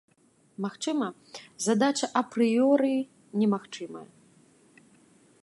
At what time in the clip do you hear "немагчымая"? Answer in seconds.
3.43-4.07